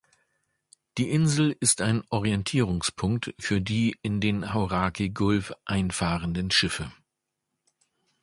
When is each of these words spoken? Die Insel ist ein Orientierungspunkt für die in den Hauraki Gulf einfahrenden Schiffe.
Die 0.97 1.11
Insel 1.11 1.55
ist 1.59 1.79
ein 1.79 2.01
Orientierungspunkt 2.09 3.35
für 3.37 3.61
die 3.61 3.95
in 4.01 4.19
den 4.19 4.51
Hauraki 4.51 5.09
Gulf 5.09 5.53
einfahrenden 5.65 6.49
Schiffe. 6.49 6.91